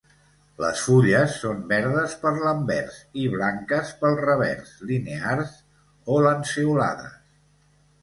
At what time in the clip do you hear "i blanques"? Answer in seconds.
3.25-3.95